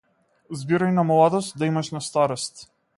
[0.61, 2.69] Збирај на младост, да имаш на старост.